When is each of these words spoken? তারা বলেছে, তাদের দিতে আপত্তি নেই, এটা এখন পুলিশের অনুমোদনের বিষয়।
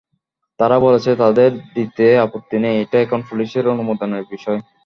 তারা 0.59 0.77
বলেছে, 0.79 1.11
তাদের 1.15 1.51
দিতে 1.75 2.05
আপত্তি 2.19 2.57
নেই, 2.63 2.75
এটা 2.83 2.97
এখন 3.01 3.19
পুলিশের 3.29 3.65
অনুমোদনের 3.67 4.23
বিষয়। 4.31 4.59